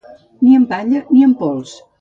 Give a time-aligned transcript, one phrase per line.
[0.45, 1.81] Ni en palla ni en pols.